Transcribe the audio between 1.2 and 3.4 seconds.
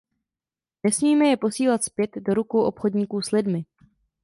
je posílat zpět do rukou obchodníků s